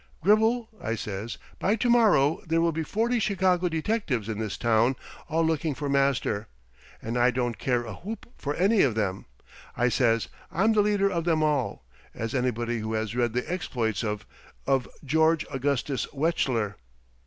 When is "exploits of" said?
13.47-14.25